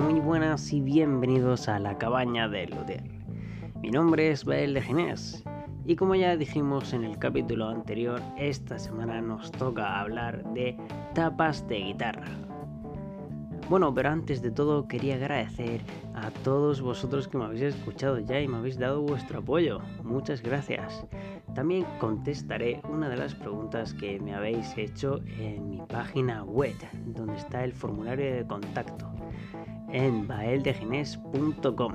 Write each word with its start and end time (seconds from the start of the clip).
Muy 0.00 0.20
buenas 0.20 0.72
y 0.72 0.80
bienvenidos 0.80 1.68
a 1.68 1.80
la 1.80 1.98
cabaña 1.98 2.48
de 2.48 2.68
Luder. 2.68 3.02
Mi 3.82 3.90
nombre 3.90 4.30
es 4.30 4.44
Bael 4.44 4.72
de 4.72 4.80
Ginés 4.80 5.42
y 5.84 5.96
como 5.96 6.14
ya 6.14 6.36
dijimos 6.36 6.92
en 6.92 7.02
el 7.02 7.18
capítulo 7.18 7.68
anterior, 7.68 8.22
esta 8.36 8.78
semana 8.78 9.20
nos 9.20 9.50
toca 9.50 9.98
hablar 9.98 10.44
de 10.54 10.76
tapas 11.14 11.66
de 11.66 11.78
guitarra. 11.78 12.28
Bueno, 13.68 13.92
pero 13.92 14.10
antes 14.10 14.40
de 14.40 14.52
todo 14.52 14.86
quería 14.86 15.16
agradecer 15.16 15.80
a 16.14 16.30
todos 16.30 16.80
vosotros 16.80 17.26
que 17.26 17.36
me 17.36 17.46
habéis 17.46 17.62
escuchado 17.62 18.20
ya 18.20 18.40
y 18.40 18.46
me 18.46 18.58
habéis 18.58 18.78
dado 18.78 19.02
vuestro 19.02 19.40
apoyo. 19.40 19.80
Muchas 20.04 20.42
gracias. 20.42 21.04
También 21.54 21.84
contestaré 21.98 22.80
una 22.88 23.08
de 23.08 23.16
las 23.16 23.34
preguntas 23.34 23.94
que 23.94 24.20
me 24.20 24.32
habéis 24.32 24.78
hecho 24.78 25.20
en 25.38 25.70
mi 25.70 25.78
página 25.88 26.44
web, 26.44 26.76
donde 27.04 27.36
está 27.36 27.64
el 27.64 27.72
formulario 27.72 28.36
de 28.36 28.46
contacto, 28.46 29.10
en 29.92 30.26
baeldegenes.com. 30.26 31.92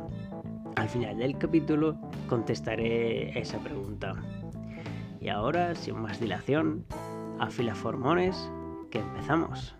Al 0.75 0.89
final 0.89 1.17
del 1.17 1.37
capítulo 1.37 1.97
contestaré 2.27 3.37
esa 3.39 3.59
pregunta. 3.59 4.15
Y 5.21 5.29
ahora, 5.29 5.75
sin 5.75 6.01
más 6.01 6.19
dilación, 6.19 6.85
afila 7.39 7.75
formones, 7.75 8.51
que 8.91 8.99
empezamos. 8.99 9.75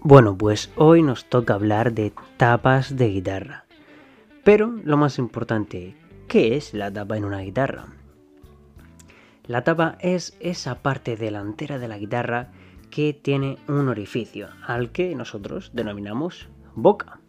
Bueno, 0.00 0.38
pues 0.38 0.70
hoy 0.76 1.02
nos 1.02 1.24
toca 1.24 1.54
hablar 1.54 1.92
de 1.92 2.12
tapas 2.36 2.96
de 2.96 3.08
guitarra. 3.08 3.64
Pero 4.44 4.68
lo 4.84 4.96
más 4.96 5.18
importante, 5.18 5.96
¿qué 6.28 6.56
es 6.56 6.74
la 6.74 6.92
tapa 6.92 7.16
en 7.16 7.24
una 7.24 7.40
guitarra? 7.40 7.95
La 9.48 9.62
tapa 9.62 9.96
es 10.00 10.36
esa 10.40 10.82
parte 10.82 11.16
delantera 11.16 11.78
de 11.78 11.86
la 11.86 11.98
guitarra 11.98 12.50
que 12.90 13.12
tiene 13.12 13.58
un 13.68 13.88
orificio, 13.88 14.48
al 14.66 14.90
que 14.90 15.14
nosotros 15.14 15.70
denominamos 15.72 16.48
boca. 16.74 17.20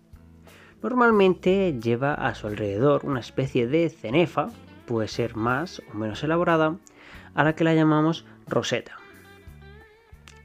Normalmente 0.82 1.78
lleva 1.80 2.14
a 2.16 2.34
su 2.34 2.48
alrededor 2.48 3.06
una 3.06 3.20
especie 3.20 3.68
de 3.68 3.90
cenefa, 3.90 4.50
puede 4.88 5.08
ser 5.08 5.36
más 5.36 5.82
o 5.94 5.98
menos 5.98 6.24
elaborada, 6.24 6.78
a 7.36 7.44
la 7.44 7.54
que 7.54 7.64
la 7.64 7.76
llamamos 7.76 8.26
roseta. 8.48 8.98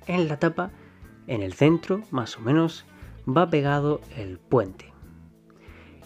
En 0.07 0.29
la 0.29 0.39
tapa 0.39 0.71
en 1.27 1.43
el 1.43 1.55
centro, 1.55 2.03
más 2.11 2.37
o 2.37 2.41
menos, 2.41 2.85
va 3.27 3.49
pegado 3.49 4.01
el 4.17 4.39
puente, 4.39 4.93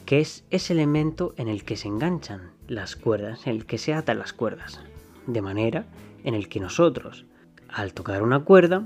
que 0.05 0.21
es 0.21 0.45
ese 0.51 0.75
elemento 0.75 1.35
en 1.37 1.49
el 1.49 1.65
que 1.65 1.77
se 1.77 1.89
enganchan 1.89 2.53
las 2.69 2.95
cuerdas, 2.95 3.47
en 3.47 3.57
el 3.57 3.67
que 3.67 3.79
se 3.79 3.95
atan 3.95 4.19
las 4.19 4.33
cuerdas, 4.33 4.81
de 5.27 5.43
manera 5.43 5.87
en 6.25 6.35
el 6.35 6.49
que 6.49 6.61
nosotros, 6.61 7.27
al 7.69 7.93
tocar 7.93 8.23
una 8.23 8.41
cuerda, 8.41 8.85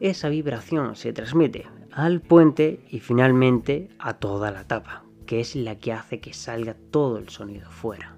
esa 0.00 0.28
vibración 0.28 0.96
se 0.96 1.12
transmite 1.12 1.66
al 1.92 2.20
puente 2.20 2.84
y 2.90 3.00
finalmente 3.00 3.88
a 3.98 4.14
toda 4.14 4.50
la 4.50 4.64
tapa, 4.64 5.04
que 5.24 5.40
es 5.40 5.56
la 5.56 5.76
que 5.76 5.92
hace 5.92 6.20
que 6.20 6.34
salga 6.34 6.76
todo 6.90 7.16
el 7.18 7.30
sonido 7.30 7.70
fuera. 7.70 8.16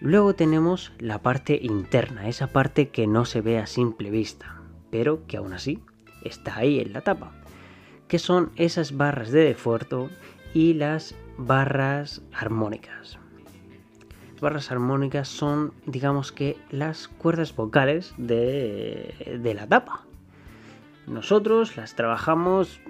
Luego 0.00 0.34
tenemos 0.34 0.92
la 0.98 1.22
parte 1.22 1.58
interna, 1.60 2.28
esa 2.28 2.48
parte 2.48 2.90
que 2.90 3.06
no 3.06 3.24
se 3.24 3.40
ve 3.40 3.58
a 3.58 3.66
simple 3.66 4.10
vista, 4.10 4.62
pero 4.90 5.26
que 5.26 5.38
aún 5.38 5.52
así 5.52 5.80
está 6.22 6.58
ahí 6.58 6.80
en 6.80 6.92
la 6.92 7.00
tapa, 7.00 7.32
que 8.06 8.18
son 8.18 8.52
esas 8.56 8.96
barras 8.96 9.32
de 9.32 9.44
defuerto 9.44 10.08
y 10.54 10.74
las 10.74 11.16
barras 11.38 12.22
armónicas. 12.32 13.18
Barras 14.40 14.70
armónicas 14.70 15.28
son, 15.28 15.72
digamos 15.86 16.32
que, 16.32 16.56
las 16.70 17.08
cuerdas 17.08 17.54
vocales 17.54 18.14
de, 18.18 19.38
de 19.42 19.54
la 19.54 19.66
tapa. 19.66 20.04
Nosotros 21.06 21.76
las 21.76 21.94
trabajamos 21.94 22.80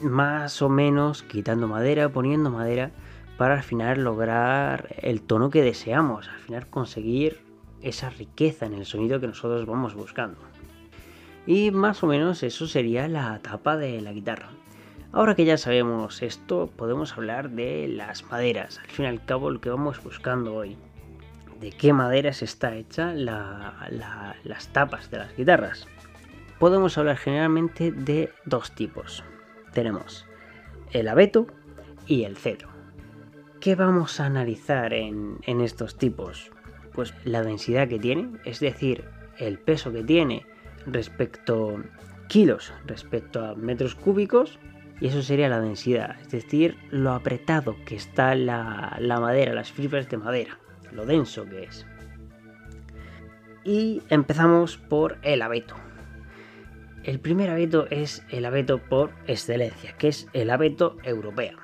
más 0.00 0.62
o 0.62 0.68
menos 0.68 1.22
quitando 1.22 1.68
madera, 1.68 2.08
poniendo 2.08 2.50
madera, 2.50 2.90
para 3.36 3.54
al 3.54 3.62
final 3.62 4.02
lograr 4.02 4.94
el 5.02 5.22
tono 5.22 5.50
que 5.50 5.62
deseamos, 5.62 6.28
al 6.28 6.38
final 6.40 6.66
conseguir 6.66 7.40
esa 7.82 8.10
riqueza 8.10 8.66
en 8.66 8.74
el 8.74 8.86
sonido 8.86 9.20
que 9.20 9.28
nosotros 9.28 9.66
vamos 9.66 9.94
buscando. 9.94 10.38
Y 11.46 11.70
más 11.70 12.02
o 12.02 12.06
menos 12.06 12.42
eso 12.42 12.66
sería 12.66 13.08
la 13.08 13.38
tapa 13.38 13.76
de 13.76 14.00
la 14.00 14.12
guitarra. 14.12 14.50
Ahora 15.10 15.34
que 15.34 15.46
ya 15.46 15.56
sabemos 15.56 16.22
esto, 16.22 16.70
podemos 16.76 17.14
hablar 17.14 17.50
de 17.50 17.88
las 17.88 18.24
maderas. 18.24 18.78
Al 18.78 18.88
fin 18.88 19.06
y 19.06 19.08
al 19.08 19.24
cabo, 19.24 19.50
lo 19.50 19.60
que 19.60 19.70
vamos 19.70 20.02
buscando 20.02 20.54
hoy. 20.54 20.76
De 21.60 21.70
qué 21.70 21.92
maderas 21.94 22.42
está 22.42 22.76
hecha 22.76 23.14
las 23.14 24.68
tapas 24.72 25.10
de 25.10 25.18
las 25.18 25.34
guitarras. 25.34 25.88
Podemos 26.58 26.98
hablar 26.98 27.16
generalmente 27.16 27.90
de 27.90 28.30
dos 28.44 28.72
tipos. 28.74 29.24
Tenemos 29.72 30.26
el 30.92 31.08
abeto 31.08 31.46
y 32.06 32.24
el 32.24 32.36
cedro. 32.36 32.68
¿Qué 33.60 33.74
vamos 33.74 34.20
a 34.20 34.26
analizar 34.26 34.92
en, 34.92 35.40
estos 35.46 35.96
tipos? 35.96 36.50
Pues 36.92 37.14
la 37.24 37.42
densidad 37.42 37.88
que 37.88 37.98
tiene, 37.98 38.38
es 38.44 38.60
decir, 38.60 39.04
el 39.38 39.58
peso 39.58 39.90
que 39.90 40.04
tiene 40.04 40.46
respecto 40.86 41.82
kilos 42.28 42.72
respecto 42.86 43.44
a 43.44 43.54
metros 43.54 43.94
cúbicos 43.94 44.58
y 45.00 45.06
eso 45.06 45.22
sería 45.22 45.48
la 45.48 45.60
densidad, 45.60 46.16
es 46.20 46.30
decir, 46.30 46.76
lo 46.90 47.12
apretado 47.12 47.76
que 47.84 47.94
está 47.94 48.34
la, 48.34 48.96
la, 48.98 49.20
madera, 49.20 49.52
las 49.52 49.70
fibras 49.70 50.08
de 50.08 50.16
madera, 50.16 50.58
lo 50.92 51.06
denso 51.06 51.44
que 51.44 51.64
es. 51.64 51.86
Y 53.64 54.02
empezamos 54.08 54.76
por 54.76 55.18
el 55.22 55.42
abeto. 55.42 55.76
El 57.04 57.20
primer 57.20 57.48
abeto 57.50 57.86
es 57.90 58.24
el 58.30 58.44
abeto 58.44 58.78
por 58.78 59.12
excelencia, 59.26 59.92
que 59.96 60.08
es 60.08 60.28
el 60.32 60.50
abeto 60.50 60.96
europeo. 61.04 61.58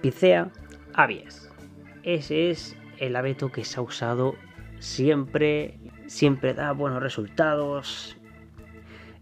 Picea 0.00 0.50
avies. 0.94 1.50
Ese 2.02 2.50
es 2.50 2.76
el 2.98 3.14
abeto 3.16 3.52
que 3.52 3.64
se 3.64 3.78
ha 3.78 3.82
usado 3.82 4.34
siempre, 4.78 5.78
siempre 6.06 6.54
da 6.54 6.72
buenos 6.72 7.02
resultados, 7.02 8.17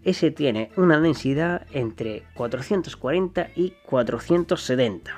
ese 0.07 0.31
tiene 0.31 0.71
una 0.77 1.01
densidad 1.01 1.67
entre 1.73 2.23
440 2.35 3.51
y 3.57 3.75
470. 3.85 5.11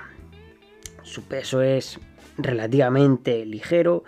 Su 1.02 1.24
peso 1.24 1.60
es 1.60 2.00
relativamente 2.38 3.44
ligero, 3.44 4.04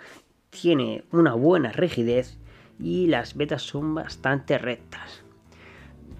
tiene 0.49 1.03
una 1.11 1.35
buena 1.35 1.71
rigidez 1.71 2.39
y 2.79 3.05
las 3.05 3.37
vetas 3.37 3.61
son 3.61 3.93
bastante 3.93 4.57
rectas. 4.57 5.23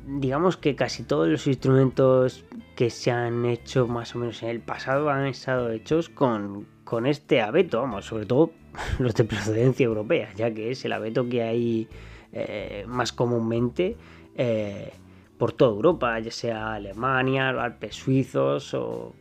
Digamos 0.06 0.58
que 0.58 0.76
casi 0.76 1.02
todos 1.02 1.28
los 1.28 1.48
instrumentos 1.48 2.46
que 2.76 2.92
se 2.92 3.10
han 3.10 3.46
hecho 3.46 3.88
más 3.88 4.16
o 4.16 4.20
menos 4.20 4.44
en 4.44 4.50
el 4.50 4.60
pasado 4.60 5.10
han 5.10 5.26
estado 5.26 5.72
hechos 5.72 6.08
con, 6.08 6.68
este 7.08 7.42
abeto, 7.42 7.82
vamos, 7.82 8.06
sobre 8.06 8.28
todo 8.28 8.52
los 9.00 9.16
de 9.16 9.24
procedencia 9.24 9.86
europea, 9.86 10.32
ya 10.36 10.54
que 10.54 10.70
es 10.70 10.86
el 10.86 10.94
abeto 10.94 11.28
que 11.28 11.42
hay 11.42 11.88
eh, 12.32 12.86
más 12.88 13.12
comúnmente 13.12 13.98
eh, 14.36 14.94
por 15.38 15.54
toda 15.54 15.72
Europa, 15.72 16.20
ya 16.20 16.32
sea 16.32 16.74
Alemania, 16.76 17.50
Alpes 17.50 17.96
suizos 17.96 18.74
o, 18.74 19.14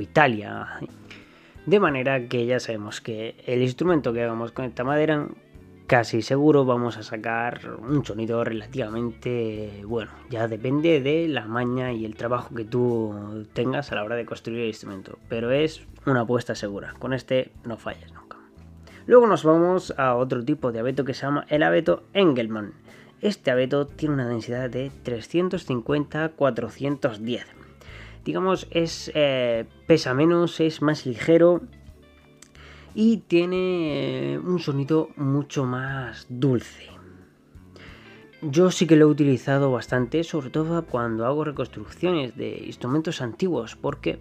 Italia. 0.00 0.80
De 1.66 1.80
manera 1.80 2.28
que 2.28 2.46
ya 2.46 2.60
sabemos 2.60 3.00
que 3.00 3.36
el 3.46 3.62
instrumento 3.62 4.12
que 4.12 4.22
hagamos 4.22 4.52
con 4.52 4.64
esta 4.64 4.84
madera, 4.84 5.28
casi 5.86 6.22
seguro 6.22 6.64
vamos 6.64 6.96
a 6.96 7.02
sacar 7.02 7.76
un 7.78 8.04
sonido 8.04 8.42
relativamente 8.42 9.82
bueno. 9.84 10.10
Ya 10.30 10.48
depende 10.48 11.00
de 11.00 11.28
la 11.28 11.46
maña 11.46 11.92
y 11.92 12.04
el 12.04 12.16
trabajo 12.16 12.54
que 12.54 12.64
tú 12.64 13.46
tengas 13.52 13.92
a 13.92 13.96
la 13.96 14.04
hora 14.04 14.16
de 14.16 14.24
construir 14.24 14.60
el 14.60 14.68
instrumento. 14.68 15.18
Pero 15.28 15.50
es 15.50 15.86
una 16.06 16.22
apuesta 16.22 16.54
segura. 16.54 16.94
Con 16.98 17.12
este 17.12 17.52
no 17.64 17.76
fallas 17.76 18.12
nunca. 18.12 18.38
Luego 19.06 19.26
nos 19.26 19.42
vamos 19.42 19.94
a 19.96 20.14
otro 20.16 20.44
tipo 20.44 20.70
de 20.70 20.80
abeto 20.80 21.04
que 21.04 21.14
se 21.14 21.22
llama 21.22 21.46
el 21.48 21.62
abeto 21.62 22.04
Engelmann. 22.12 22.74
Este 23.20 23.50
abeto 23.50 23.86
tiene 23.86 24.14
una 24.14 24.28
densidad 24.28 24.70
de 24.70 24.92
350-410. 25.04 27.42
Digamos, 28.24 28.68
es, 28.70 29.10
eh, 29.14 29.64
pesa 29.86 30.14
menos, 30.14 30.60
es 30.60 30.80
más 30.82 31.04
ligero 31.06 31.62
y 32.94 33.16
tiene 33.18 34.34
eh, 34.34 34.38
un 34.38 34.60
sonido 34.60 35.08
mucho 35.16 35.64
más 35.64 36.26
dulce. 36.28 36.98
Yo 38.40 38.70
sí 38.70 38.86
que 38.86 38.94
lo 38.94 39.06
he 39.06 39.08
utilizado 39.08 39.72
bastante, 39.72 40.22
sobre 40.22 40.50
todo 40.50 40.84
cuando 40.84 41.26
hago 41.26 41.42
reconstrucciones 41.42 42.36
de 42.36 42.62
instrumentos 42.66 43.20
antiguos, 43.20 43.74
porque 43.74 44.20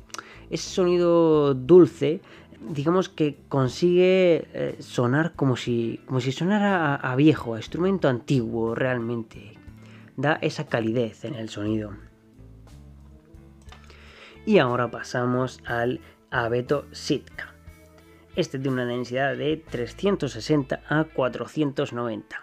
ese 0.49 0.69
sonido 0.69 1.53
dulce 1.53 2.21
digamos 2.61 3.09
que 3.09 3.37
consigue 3.49 4.47
eh, 4.53 4.77
sonar 4.79 5.33
como 5.33 5.55
si, 5.55 6.01
como 6.05 6.21
si 6.21 6.31
sonara 6.31 6.95
a, 6.95 7.15
viejo, 7.15 7.53
a 7.53 7.57
instrumento 7.57 8.09
antiguo 8.09 8.75
realmente. 8.75 9.53
Da 10.15 10.33
esa 10.41 10.65
calidez 10.65 11.25
en 11.25 11.35
el 11.35 11.49
sonido. 11.49 11.93
Y 14.45 14.57
ahora 14.57 14.89
pasamos 14.89 15.59
al 15.65 15.99
abeto 16.31 16.85
Sitka. 16.91 17.53
Este 18.35 18.57
tiene 18.59 18.81
una 18.81 18.85
densidad 18.85 19.35
de 19.35 19.57
360 19.57 20.81
a 20.87 21.03
490. 21.05 22.41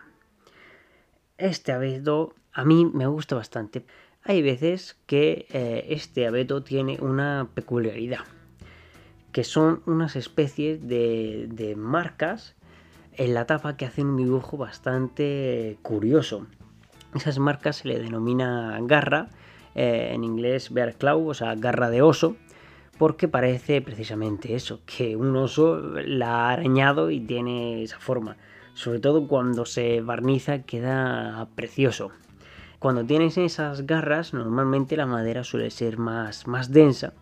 este 1.37 1.73
abeto 1.73 2.35
a 2.53 2.65
mí 2.65 2.87
me 2.87 3.07
gusta 3.07 3.35
bastante. 3.35 3.85
Hay 4.23 4.41
veces 4.41 4.97
que 5.07 5.47
eh, 5.51 5.87
este 5.91 6.27
abeto 6.27 6.63
tiene 6.63 6.99
una 7.01 7.49
peculiaridad, 7.55 8.21
que 9.35 9.43
son 9.43 9.83
unas 9.87 10.15
especies 10.15 10.87
de, 10.87 11.75
marcas 11.77 12.55
en 13.15 13.35
la 13.35 13.47
tapa 13.47 13.77
que 13.77 13.85
hacen 13.85 14.07
un 14.07 14.17
dibujo 14.17 14.57
bastante 14.57 15.77
curioso. 15.83 16.47
Esas 17.17 17.41
marcas 17.41 17.79
se 17.79 17.89
le 17.89 17.99
denomina 17.99 18.79
garra, 18.83 19.31
eh, 19.75 20.13
en 20.13 20.23
inglés 20.23 20.73
bear 20.73 20.95
claw, 20.95 21.27
o 21.27 21.35
sea, 21.35 21.57
garra 21.57 21.91
de 21.91 22.01
oso, 22.01 22.37
porque 22.97 23.27
parece 23.27 23.83
precisamente 23.83 24.55
eso, 24.55 24.83
que 24.87 25.17
un 25.17 25.37
oso 25.37 25.81
la 25.81 26.47
ha 26.47 26.53
arañado 26.53 27.11
y 27.11 27.19
tiene 27.19 27.83
esa 27.83 27.99
forma. 27.99 28.37
Sobre 28.75 29.01
todo 29.01 29.27
cuando 29.27 29.67
se 29.67 30.01
barniza 30.01 30.63
queda 30.63 31.49
precioso. 31.57 32.13
Cuando 32.79 33.05
tienes 33.05 33.37
esas 33.37 33.85
garras, 33.85 34.33
normalmente 34.33 34.97
la 34.97 35.07
madera 35.07 35.43
suele 35.43 35.73
ser 35.73 35.99
más, 35.99 36.47
más 36.47 36.71
densa. 36.71 37.15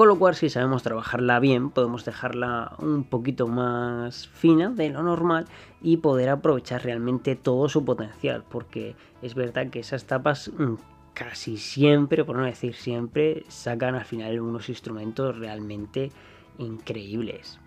Con 0.00 0.08
lo 0.08 0.18
cual, 0.18 0.34
si 0.34 0.48
sabemos 0.48 0.82
trabajarla 0.82 1.40
bien, 1.40 1.68
podemos 1.68 2.06
dejarla 2.06 2.74
un 2.78 3.04
poquito 3.04 3.46
más 3.46 4.28
fina 4.28 4.70
de 4.70 4.88
lo 4.88 5.02
normal 5.02 5.44
y 5.82 5.98
poder 5.98 6.30
aprovechar 6.30 6.84
realmente 6.84 7.36
todo 7.36 7.68
su 7.68 7.84
potencial. 7.84 8.42
Porque 8.48 8.96
es 9.20 9.34
verdad 9.34 9.68
que 9.68 9.80
esas 9.80 10.06
tapas 10.06 10.52
mm, 10.56 10.76
casi 11.12 11.58
siempre, 11.58 12.24
por 12.24 12.36
no 12.36 12.46
decir 12.46 12.76
siempre, 12.76 13.44
sacan 13.48 13.94
al 13.94 14.06
final 14.06 14.40
unos 14.40 14.70
instrumentos 14.70 15.38
realmente 15.38 16.10
increíbles. 16.56 17.60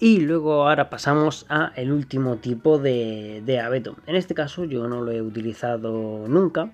Y 0.00 0.18
luego 0.18 0.66
ahora 0.68 0.90
pasamos 0.90 1.46
a 1.48 1.70
el 1.76 1.92
último 1.92 2.38
tipo 2.38 2.78
de, 2.80 3.60
abeto. 3.64 3.94
En 4.08 4.16
este 4.16 4.34
caso 4.34 4.64
yo 4.64 4.88
no 4.88 5.00
lo 5.00 5.12
he 5.12 5.22
utilizado 5.22 6.26
nunca. 6.26 6.72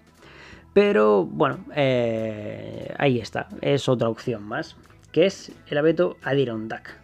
Pero 0.78 1.24
bueno, 1.24 1.58
eh, 1.74 2.94
ahí 2.98 3.18
está. 3.18 3.48
Es 3.62 3.88
otra 3.88 4.08
opción 4.08 4.44
más. 4.44 4.76
Que 5.10 5.26
es 5.26 5.50
el 5.66 5.76
abeto 5.76 6.16
Adirondack. 6.22 6.96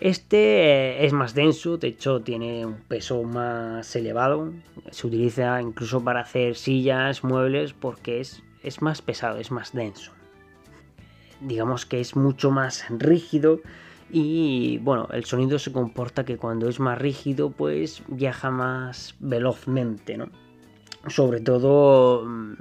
Este 0.00 0.62
eh, 0.62 1.04
es 1.04 1.12
más 1.12 1.34
denso, 1.34 1.76
de 1.76 1.88
hecho 1.88 2.22
tiene 2.22 2.64
un 2.64 2.76
peso 2.76 3.22
más 3.24 3.94
elevado. 3.94 4.54
Se 4.90 5.06
utiliza 5.06 5.60
incluso 5.60 6.02
para 6.02 6.20
hacer 6.20 6.56
sillas, 6.56 7.22
muebles, 7.22 7.74
porque 7.74 8.20
es, 8.20 8.42
es 8.62 8.80
más 8.80 9.02
pesado, 9.02 9.36
es 9.36 9.50
más 9.50 9.74
denso. 9.74 10.12
Digamos 11.42 11.84
que 11.84 12.00
es 12.00 12.16
mucho 12.16 12.50
más 12.50 12.86
rígido 12.88 13.60
y 14.10 14.78
bueno, 14.78 15.08
el 15.12 15.26
sonido 15.26 15.58
se 15.58 15.72
comporta 15.72 16.24
que 16.24 16.38
cuando 16.38 16.70
es 16.70 16.80
más 16.80 16.96
rígido 16.96 17.50
pues 17.50 18.02
viaja 18.08 18.50
más 18.50 19.14
velozmente, 19.20 20.16
¿no? 20.16 20.30
Sobre 21.08 21.40
todo 21.40 22.24
mm, 22.24 22.54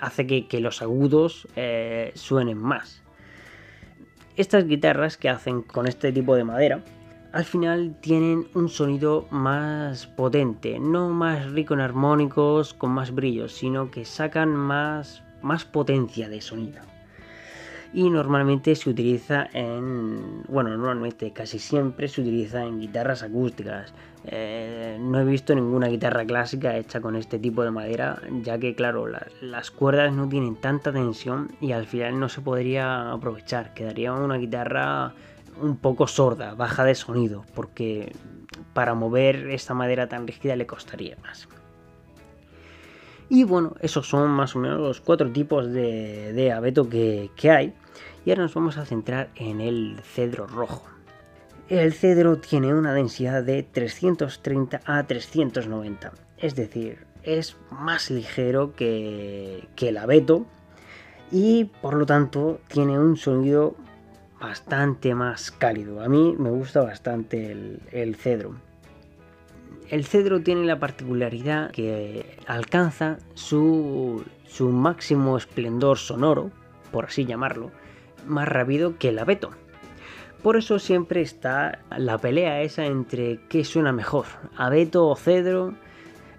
hace 0.00 0.26
que, 0.26 0.60
los 0.60 0.82
agudos 0.82 1.48
eh, 1.56 2.12
suenen 2.14 2.58
más. 2.58 3.02
Estas 4.36 4.66
guitarras 4.66 5.16
que 5.16 5.28
hacen 5.28 5.62
con 5.62 5.86
este 5.86 6.12
tipo 6.12 6.34
de 6.34 6.44
madera 6.44 6.82
al 7.32 7.44
final 7.44 7.96
tienen 8.00 8.46
un 8.54 8.68
sonido 8.68 9.26
más 9.30 10.06
potente, 10.06 10.78
no 10.78 11.08
más 11.08 11.50
rico 11.50 11.72
en 11.74 11.80
armónicos 11.80 12.74
con 12.74 12.90
más 12.90 13.14
brillos, 13.14 13.52
sino 13.52 13.90
que 13.90 14.04
sacan 14.04 14.54
más, 14.54 15.22
más 15.40 15.64
potencia 15.64 16.28
de 16.28 16.42
sonido 16.42 16.82
y 17.92 18.08
normalmente 18.08 18.74
se 18.74 18.90
utiliza 18.90 19.48
en, 19.52 20.42
bueno, 20.48 20.70
normalmente 20.70 21.32
casi 21.32 21.58
siempre 21.58 22.08
se 22.08 22.22
utiliza 22.22 22.64
en 22.64 22.80
guitarras 22.80 23.22
acústicas. 23.22 23.92
Eh, 24.24 24.98
no 25.00 25.20
he 25.20 25.24
visto 25.24 25.54
ninguna 25.54 25.88
guitarra 25.88 26.24
clásica 26.24 26.76
hecha 26.76 27.00
con 27.00 27.16
este 27.16 27.38
tipo 27.38 27.62
de 27.64 27.70
madera, 27.70 28.20
ya 28.42 28.58
que 28.58 28.74
claro, 28.74 29.06
las 29.40 29.70
cuerdas 29.70 30.12
no 30.12 30.28
tienen 30.28 30.56
tanta 30.56 30.92
tensión 30.92 31.50
y 31.60 31.72
al 31.72 31.86
final 31.86 32.18
no 32.18 32.28
se 32.28 32.40
podría 32.40 33.12
aprovechar. 33.12 33.74
Quedaría 33.74 34.12
una 34.12 34.36
guitarra 34.36 35.12
un 35.60 35.76
poco 35.76 36.06
sorda, 36.06 36.54
baja 36.54 36.84
de 36.84 36.94
sonido, 36.94 37.44
porque 37.54 38.12
para 38.72 38.94
mover 38.94 39.50
esta 39.50 39.74
madera 39.74 40.08
tan 40.08 40.26
rígida 40.26 40.56
le 40.56 40.66
costaría 40.66 41.16
más. 41.22 41.48
Y 43.28 43.44
bueno, 43.44 43.74
esos 43.80 44.06
son 44.06 44.30
más 44.30 44.54
o 44.54 44.58
menos 44.58 44.78
los 44.78 45.00
cuatro 45.00 45.30
tipos 45.30 45.72
de, 45.72 46.52
abeto 46.54 46.88
que, 46.88 47.30
hay. 47.50 47.72
Y 48.24 48.30
ahora 48.30 48.42
nos 48.42 48.54
vamos 48.54 48.76
a 48.76 48.84
centrar 48.84 49.30
en 49.36 49.60
el 49.60 50.00
cedro 50.02 50.46
rojo. 50.46 50.86
El 51.68 51.92
cedro 51.92 52.38
tiene 52.38 52.74
una 52.74 52.92
densidad 52.92 53.42
de 53.42 53.62
330 53.62 54.80
a 54.84 55.06
390, 55.06 56.12
es 56.38 56.54
decir, 56.54 57.06
es 57.22 57.56
más 57.70 58.10
ligero 58.10 58.74
que, 58.74 59.68
el 59.76 59.96
abeto 59.96 60.46
y 61.30 61.64
por 61.80 61.94
lo 61.94 62.04
tanto 62.04 62.60
tiene 62.68 62.98
un 62.98 63.16
sonido 63.16 63.74
bastante 64.40 65.14
más 65.14 65.50
cálido. 65.50 66.02
A 66.02 66.08
mí 66.08 66.34
me 66.38 66.50
gusta 66.50 66.82
bastante 66.82 67.52
el 67.92 68.16
cedro. 68.16 68.54
El 69.92 70.06
cedro 70.06 70.40
tiene 70.40 70.64
la 70.64 70.78
particularidad 70.78 71.70
que 71.70 72.38
alcanza 72.46 73.18
su, 73.34 74.24
máximo 74.58 75.36
esplendor 75.36 75.98
sonoro, 75.98 76.50
por 76.90 77.04
así 77.04 77.26
llamarlo, 77.26 77.70
más 78.26 78.48
rápido 78.48 78.98
que 78.98 79.08
el 79.10 79.18
abeto. 79.18 79.50
Por 80.42 80.56
eso 80.56 80.78
siempre 80.78 81.20
está 81.20 81.78
la 81.96 82.18
pelea 82.18 82.62
esa 82.62 82.86
entre 82.86 83.38
qué 83.48 83.64
suena 83.64 83.92
mejor, 83.92 84.26
abeto 84.56 85.08
o 85.08 85.16
cedro. 85.16 85.74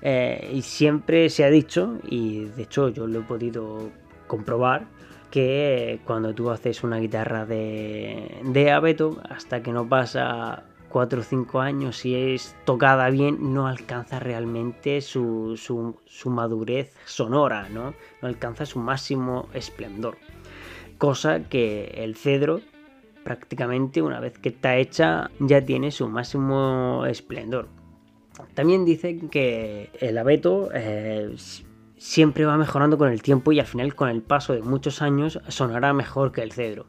Eh, 0.02 0.52
y 0.54 0.62
siempre 0.64 1.30
se 1.30 1.46
ha 1.46 1.50
dicho, 1.50 1.98
y 2.04 2.46
de 2.46 2.64
hecho 2.64 2.90
yo 2.90 3.08
lo 3.08 3.20
he 3.20 3.24
podido 3.24 3.90
comprobar, 4.28 4.86
que 5.32 6.02
cuando 6.04 6.34
tú 6.36 6.50
haces 6.52 6.84
una 6.84 6.98
guitarra 6.98 7.46
de, 7.46 8.42
de 8.44 8.72
abeto, 8.72 9.22
hasta 9.30 9.64
que 9.64 9.72
no 9.72 9.88
pasa 9.88 10.66
4 10.94 11.22
o 11.22 11.24
5 11.24 11.60
años, 11.60 11.98
si 11.98 12.16
es 12.16 12.56
tocada 12.66 13.10
bien, 13.10 13.54
no 13.54 13.66
alcanza 13.66 14.20
realmente 14.20 15.02
su, 15.02 15.58
madurez 16.26 16.94
sonora, 17.06 17.68
¿no? 17.70 17.96
no 18.22 18.28
alcanza 18.28 18.68
su 18.68 18.78
máximo 18.78 19.50
esplendor. 19.56 20.18
Cosa 21.04 21.50
que 21.50 21.96
el 21.98 22.16
cedro, 22.16 22.62
prácticamente 23.26 24.02
una 24.02 24.22
vez 24.22 24.38
que 24.38 24.48
está 24.48 24.78
hecha, 24.78 25.32
ya 25.38 25.62
tiene 25.62 25.92
su 25.92 26.08
máximo 26.08 27.06
esplendor. 27.06 27.68
También 28.54 28.86
dicen 28.86 29.28
que 29.28 29.90
el 30.00 30.18
abeto 30.18 30.70
eh, 30.74 31.36
siempre 31.98 32.46
va 32.46 32.56
mejorando 32.56 32.98
con 32.98 33.12
el 33.12 33.22
tiempo 33.22 33.52
y 33.52 33.60
al 33.60 33.66
final 33.66 33.96
con 33.96 34.08
el 34.08 34.22
paso 34.22 34.54
de 34.54 34.62
muchos 34.62 35.02
años 35.02 35.42
sonará 35.50 35.92
mejor 35.92 36.32
que 36.32 36.42
el 36.42 36.54
cedro. 36.54 36.86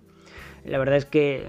La 0.65 0.79
verdad 0.79 0.99
es 0.99 1.07
que 1.07 1.45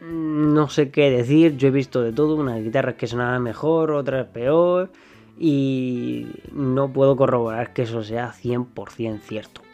no 0.00 0.68
sé 0.68 0.90
qué 0.90 1.08
decir, 1.08 1.56
yo 1.56 1.68
he 1.68 1.70
visto 1.70 2.02
de 2.02 2.12
todo, 2.12 2.34
unas 2.34 2.64
guitarras 2.64 2.96
que 2.96 3.06
sonaban 3.06 3.44
mejor, 3.44 3.92
otras 3.92 4.26
peor, 4.26 4.90
y 5.38 6.26
no 6.52 6.92
puedo 6.92 7.14
corroborar 7.14 7.72
que 7.72 7.82
eso 7.82 8.02
sea 8.02 8.32
100% 8.32 9.20
cierto. 9.20 9.65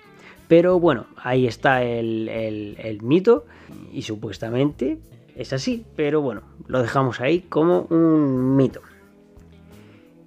Pero 0.52 0.78
bueno, 0.78 1.06
ahí 1.16 1.46
está 1.46 1.82
el, 1.82 2.28
el, 2.28 3.00
mito, 3.00 3.46
y 3.90 4.02
supuestamente 4.02 4.98
es 5.34 5.54
así, 5.54 5.86
pero 5.96 6.20
bueno, 6.20 6.42
lo 6.66 6.82
dejamos 6.82 7.22
ahí 7.22 7.40
como 7.40 7.86
un 7.88 8.54
mito. 8.54 8.82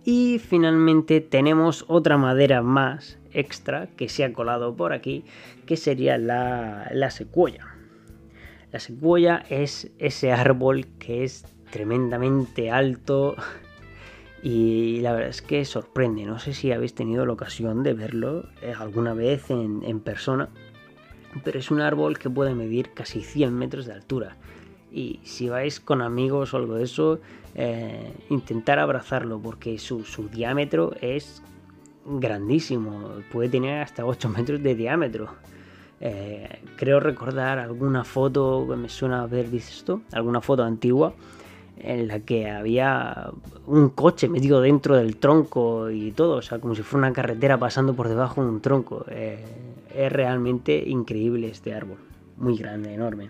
Y 0.03 0.39
finalmente 0.39 1.22
tenemos 1.22 1.86
otra 1.88 2.17
madera 2.17 2.63
más 2.63 3.20
extra 3.34 3.86
que 3.96 4.10
se 4.10 4.24
ha 4.24 4.34
colado 4.34 4.75
por 4.75 4.94
aquí, 4.94 5.25
que 5.67 5.77
sería 5.77 6.17
la, 6.17 6.89
la 6.91 7.12
secuoya. 7.12 7.67
La 8.72 8.79
secuoya 8.79 9.44
es 9.51 9.91
ese 10.00 10.32
árbol 10.32 10.88
que 10.98 11.24
es 11.24 11.46
tremendamente 11.70 12.72
alto 12.72 13.36
y 14.45 15.01
la 15.01 15.11
verdad 15.11 15.29
es 15.29 15.41
que 15.41 15.65
sorprende. 15.65 16.23
No 16.23 16.37
sé 16.37 16.53
si 16.53 16.71
habéis 16.71 16.93
tenido 16.93 17.25
la 17.25 17.33
ocasión 17.33 17.81
de 17.81 17.95
verlo 17.95 18.43
eh, 18.61 18.75
alguna 18.77 19.15
vez 19.15 19.49
en, 19.49 19.99
persona, 20.01 20.49
pero 21.43 21.57
es 21.57 21.71
un 21.71 21.81
árbol 21.81 22.19
que 22.19 22.29
puede 22.29 22.53
medir 22.53 22.91
casi 22.93 23.23
100 23.23 23.51
metros 23.51 23.87
de 23.87 23.93
altura. 23.93 24.37
Y 24.91 25.19
si 25.23 25.49
vais 25.49 25.79
con 25.79 26.03
amigos 26.03 26.53
o 26.53 26.57
algo 26.57 26.75
de 26.75 26.83
eso, 26.83 27.19
eh, 27.55 28.13
intentar 28.29 28.77
abrazarlo 28.77 29.39
porque 29.39 29.79
su, 29.79 30.03
su 30.03 30.29
diámetro 30.29 30.93
es 31.01 31.41
grandísimo. 32.05 33.13
Puede 33.31 33.49
tener 33.49 33.81
hasta 33.81 34.05
8 34.05 34.29
metros 34.29 34.61
de 34.61 34.75
diámetro. 34.75 35.33
Eh, 36.01 36.59
creo 36.75 36.99
recordar 36.99 37.57
alguna 37.57 38.03
foto 38.03 38.67
que 38.69 38.75
me 38.75 38.89
suena 38.89 39.23
haber 39.23 39.47
visto, 39.47 40.03
alguna 40.11 40.39
foto 40.39 40.61
antigua 40.61 41.15
en 41.79 42.08
la 42.08 42.20
que 42.20 42.50
había 42.50 43.32
un 43.67 43.89
coche 43.89 44.27
metido 44.27 44.62
dentro 44.62 44.96
del 44.96 45.17
tronco 45.17 45.89
y 45.89 46.12
todo, 46.12 46.38
o 46.38 46.41
sea, 46.41 46.60
como 46.60 46.75
si 46.75 46.82
fuera 46.82 47.08
una 47.08 47.13
carretera 47.13 47.58
pasando 47.58 47.94
por 47.94 48.10
debajo 48.10 48.44
de 48.44 48.50
un 48.50 48.62
tronco. 48.62 49.05
Eh, 49.10 49.44
es 49.96 50.12
realmente 50.12 50.84
increíble 50.88 51.50
este 51.50 51.74
árbol, 51.74 51.98
muy 52.38 52.58
grande, 52.58 52.94
enorme. 52.94 53.29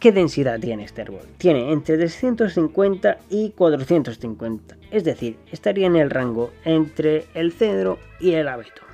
¿Qué 0.00 0.12
densidad 0.12 0.58
tiene 0.58 0.84
este 0.84 1.02
árbol? 1.02 1.20
Tiene 1.36 1.72
entre 1.72 1.98
350 1.98 3.18
y 3.28 3.50
450, 3.50 4.76
es 4.90 5.04
decir, 5.04 5.36
estaría 5.52 5.86
en 5.86 5.96
el 5.96 6.10
rango 6.10 6.50
entre 6.64 7.26
el 7.34 7.52
cedro 7.52 7.98
y 8.18 8.32
el 8.32 8.48
abeto. 8.48 8.89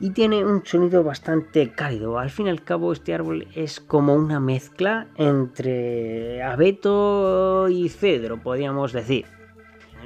Y 0.00 0.10
tiene 0.10 0.44
un 0.44 0.66
sonido 0.66 1.04
bastante 1.04 1.70
cálido, 1.70 2.18
al 2.18 2.30
fin 2.30 2.48
y 2.48 2.50
al 2.50 2.62
cabo 2.62 2.92
este 2.92 3.14
árbol 3.14 3.46
es 3.54 3.80
como 3.80 4.14
una 4.14 4.40
mezcla 4.40 5.06
entre 5.16 6.42
abeto 6.42 7.68
y 7.68 7.88
cedro, 7.88 8.42
podríamos 8.42 8.92
decir. 8.92 9.26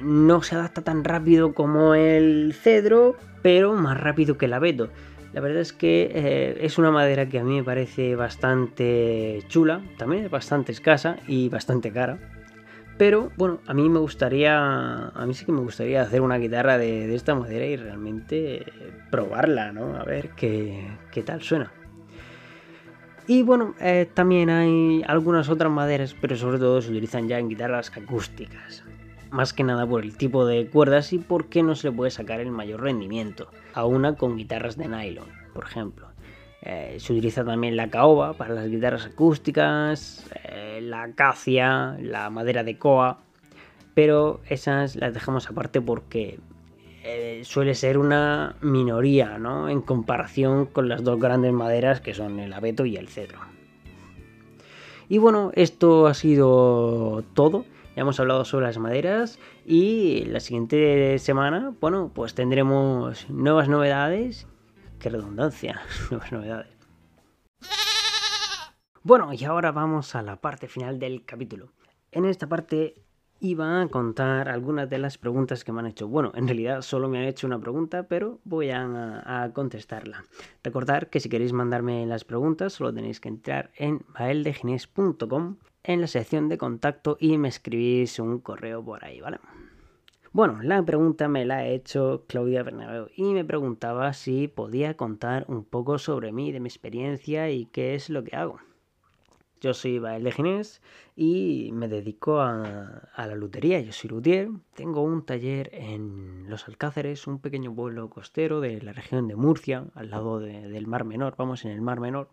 No 0.01 0.41
se 0.43 0.55
adapta 0.55 0.81
tan 0.81 1.03
rápido 1.03 1.53
como 1.53 1.95
el 1.95 2.53
cedro, 2.53 3.15
pero 3.41 3.73
más 3.73 3.99
rápido 3.99 4.37
que 4.37 4.45
el 4.45 4.53
abeto. 4.53 4.89
La 5.33 5.41
verdad 5.41 5.61
es 5.61 5.73
que 5.73 6.09
eh, 6.13 6.57
es 6.61 6.77
una 6.77 6.91
madera 6.91 7.27
que 7.27 7.39
a 7.39 7.43
mí 7.43 7.57
me 7.57 7.63
parece 7.63 8.15
bastante 8.15 9.43
chula, 9.47 9.81
también 9.97 10.25
es 10.25 10.31
bastante 10.31 10.71
escasa 10.71 11.17
y 11.27 11.49
bastante 11.49 11.91
cara. 11.91 12.38
Pero 12.99 13.31
bueno, 13.37 13.61
a 13.65 13.73
mí 13.73 13.87
me 13.87 13.99
gustaría, 13.99 15.07
a 15.07 15.25
mí 15.25 15.33
sí 15.33 15.45
que 15.45 15.53
me 15.53 15.61
gustaría 15.61 16.01
hacer 16.01 16.19
una 16.19 16.37
guitarra 16.37 16.77
de, 16.77 17.15
esta 17.15 17.33
madera 17.33 17.65
y 17.65 17.77
realmente 17.77 18.65
probarla, 19.09 19.71
¿no? 19.71 19.95
A 19.95 20.03
ver 20.03 20.31
qué, 20.31 20.97
tal 21.25 21.41
suena. 21.41 21.71
Y 23.25 23.43
bueno, 23.43 23.73
eh, 23.79 24.05
también 24.13 24.49
hay 24.49 25.01
algunas 25.07 25.47
otras 25.47 25.71
maderas, 25.71 26.13
pero 26.19 26.35
sobre 26.35 26.59
todo 26.59 26.81
se 26.81 26.91
utilizan 26.91 27.29
ya 27.29 27.39
en 27.39 27.47
guitarras 27.47 27.89
acústicas 27.95 28.83
más 29.31 29.53
que 29.53 29.63
nada 29.63 29.87
por 29.87 30.03
el 30.03 30.17
tipo 30.17 30.45
de 30.45 30.67
cuerdas 30.67 31.13
y 31.13 31.19
porque 31.19 31.63
no 31.63 31.75
se 31.75 31.89
le 31.89 31.95
puede 31.95 32.11
sacar 32.11 32.41
el 32.41 32.51
mayor 32.51 32.81
rendimiento 32.81 33.47
a 33.73 33.85
una 33.85 34.15
con 34.15 34.35
guitarras 34.35 34.75
de 34.75 34.89
nylon, 34.89 35.29
por 35.53 35.63
ejemplo. 35.63 36.08
Eh, 36.61 36.97
se 36.99 37.13
utiliza 37.13 37.45
también 37.45 37.77
la 37.77 37.89
caoba 37.89 38.33
para 38.33 38.53
las 38.53 38.69
guitarras 38.69 39.05
acústicas, 39.05 40.29
eh, 40.43 40.79
la 40.81 41.03
acacia, 41.03 41.97
la 42.01 42.29
madera 42.29 42.63
de 42.63 42.77
coa, 42.77 43.19
pero 43.93 44.41
esas 44.49 44.95
las 44.95 45.13
dejamos 45.13 45.49
aparte 45.49 45.79
porque 45.79 46.39
eh, 47.03 47.41
suele 47.45 47.75
ser 47.75 47.97
una 47.97 48.55
minoría 48.61 49.37
¿no? 49.37 49.69
en 49.69 49.81
comparación 49.81 50.65
con 50.65 50.89
las 50.89 51.03
dos 51.03 51.19
grandes 51.19 51.53
maderas 51.53 52.01
que 52.01 52.13
son 52.13 52.39
el 52.39 52.51
abeto 52.51 52.85
y 52.85 52.97
el 52.97 53.07
cedro. 53.07 53.39
Y 55.07 55.17
bueno, 55.17 55.51
esto 55.55 56.07
ha 56.07 56.13
sido 56.13 57.23
todo 57.33 57.65
hemos 57.99 58.19
hablado 58.19 58.45
sobre 58.45 58.67
las 58.67 58.77
maderas 58.77 59.39
y 59.65 60.25
la 60.25 60.39
siguiente 60.39 61.19
semana, 61.19 61.73
bueno, 61.81 62.11
pues 62.13 62.33
tendremos 62.33 63.29
nuevas 63.29 63.67
novedades. 63.67 64.47
Qué 64.99 65.09
redundancia, 65.09 65.81
nuevas 66.11 66.31
novedades. 66.31 66.67
Bueno, 69.01 69.31
y 69.33 69.43
ahora 69.45 69.71
vamos 69.71 70.13
a 70.15 70.21
la 70.21 70.41
parte 70.41 70.67
final 70.67 70.99
del 70.99 71.23
capítulo. 71.23 71.71
En 72.11 72.25
esta 72.25 72.47
parte 72.47 72.95
iba 73.39 73.81
a 73.81 73.87
contar 73.87 74.49
algunas 74.49 74.89
de 74.89 74.97
las 74.97 75.17
preguntas 75.17 75.63
que 75.63 75.71
me 75.71 75.79
han 75.79 75.87
hecho. 75.87 76.09
Bueno, 76.09 76.33
en 76.35 76.47
realidad 76.47 76.81
solo 76.81 77.07
me 77.07 77.19
han 77.19 77.23
hecho 77.23 77.47
una 77.47 77.59
pregunta, 77.59 78.03
pero 78.03 78.39
voy 78.43 78.71
a, 78.71 79.49
contestarla. 79.53 80.25
Recordad 80.63 81.03
que 81.03 81.21
si 81.21 81.29
queréis 81.29 81.53
mandarme 81.53 82.05
las 82.05 82.25
preguntas, 82.25 82.73
solo 82.73 82.93
tenéis 82.93 83.21
que 83.21 83.29
entrar 83.29 83.71
en 83.75 84.03
baeldegines.com 84.13 85.57
en 85.83 86.01
la 86.01 86.07
sección 86.07 86.49
de 86.49 86.57
contacto 86.57 87.15
y 87.21 87.37
me 87.37 87.47
escribís 87.47 88.19
un 88.19 88.39
correo 88.39 88.83
por 88.83 89.05
ahí, 89.05 89.21
¿vale? 89.21 89.39
Bueno, 90.31 90.61
la 90.61 90.83
pregunta 90.83 91.27
me 91.27 91.43
la 91.43 91.57
ha 91.57 91.65
hecho 91.65 92.25
Claudia 92.27 92.61
Bernabeu 92.61 93.07
y 93.15 93.33
me 93.33 93.43
preguntaba 93.43 94.13
si 94.13 94.47
podía 94.47 94.95
contar 94.95 95.45
un 95.47 95.63
poco 95.65 95.97
sobre 95.97 96.31
mí, 96.31 96.51
de 96.51 96.59
mi 96.59 96.69
experiencia 96.69 97.49
y 97.49 97.65
qué 97.65 97.95
es 97.95 98.11
lo 98.11 98.23
que 98.23 98.35
hago. 98.35 98.59
Yo 99.59 99.73
soy 99.73 99.97
Bael 99.97 100.23
de 100.23 100.31
Ginés 100.31 100.81
y 101.15 101.71
me 101.73 101.87
dedico 101.87 102.39
a, 102.39 103.09
la 103.17 103.35
lutería. 103.35 103.81
Yo 103.81 103.91
soy 103.91 104.11
luthier. 104.11 104.49
Tengo 104.75 105.01
un 105.01 105.25
taller 105.25 105.71
en 105.73 106.47
Los 106.47 106.67
Alcáceres, 106.67 107.25
un 107.25 107.39
pequeño 107.39 107.73
pueblo 107.73 108.09
costero 108.09 108.61
de 108.61 108.81
la 108.83 108.93
región 108.93 109.27
de 109.27 109.35
Murcia, 109.35 109.85
al 109.95 110.11
lado 110.11 110.39
del 110.39 110.87
Mar 110.87 111.05
Menor. 111.05 111.35
Vamos 111.37 111.65
en 111.65 111.71
el 111.71 111.81
Mar 111.81 111.99
Menor. 111.99 112.29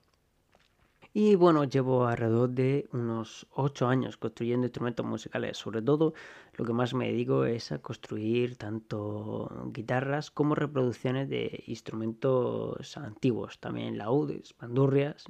Y 1.18 1.34
bueno, 1.34 1.64
llevo 1.64 2.06
alrededor 2.06 2.50
de 2.50 2.90
unos 2.92 3.46
8 3.52 3.88
años 3.88 4.18
construyendo 4.18 4.66
instrumentos 4.66 5.06
musicales. 5.06 5.56
Sobre 5.56 5.80
todo, 5.80 6.12
lo 6.58 6.66
que 6.66 6.74
más 6.74 6.92
me 6.92 7.06
dedico 7.06 7.46
es 7.46 7.72
a 7.72 7.78
construir 7.78 8.58
tanto 8.58 9.50
guitarras 9.72 10.30
como 10.30 10.54
reproducciones 10.54 11.30
de 11.30 11.64
instrumentos 11.68 12.98
antiguos, 12.98 13.58
también 13.60 13.96
laudes, 13.96 14.54
bandurrias 14.60 15.24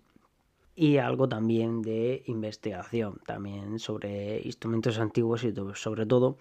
y 0.74 0.96
algo 0.96 1.28
también 1.28 1.82
de 1.82 2.24
investigación, 2.26 3.20
también 3.24 3.78
sobre 3.78 4.42
instrumentos 4.42 4.98
antiguos 4.98 5.44
y 5.44 5.54
sobre 5.74 6.04
todo 6.04 6.36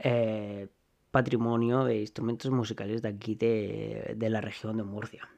eh, 0.00 0.66
patrimonio 1.12 1.84
de 1.84 2.00
instrumentos 2.00 2.50
musicales 2.50 3.02
de 3.02 3.08
aquí 3.08 3.36
de 3.36 4.28
la 4.28 4.40
región 4.40 4.78
de 4.78 4.82
Murcia. 4.82 5.28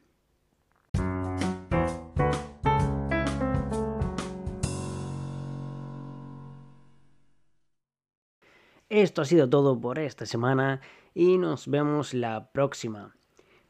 Esto 8.92 9.22
ha 9.22 9.24
sido 9.24 9.48
todo 9.48 9.80
por 9.80 9.98
esta 9.98 10.26
semana 10.26 10.82
y 11.14 11.38
nos 11.38 11.66
vemos 11.66 12.12
la 12.12 12.52
próxima. 12.52 13.16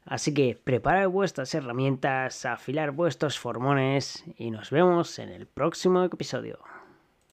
Así 0.05 0.35
que 0.35 0.61
preparad 0.64 1.09
vuestras 1.11 1.55
herramientas, 1.55 2.45
afilar 2.45 2.91
vuestros 2.91 3.38
formones 3.38 4.25
y 4.37 4.50
nos 4.50 4.73
vemos 4.73 5.21
en 5.21 5.29
el 5.29 5.47
próximo 5.47 6.02
episodio. 6.02 6.59